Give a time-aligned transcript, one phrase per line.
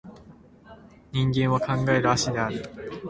[1.11, 2.63] 人間は考える葦である